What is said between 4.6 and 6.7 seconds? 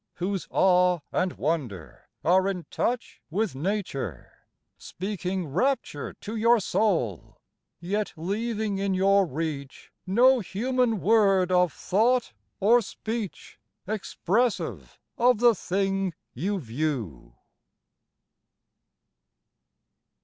speaking rapture to Your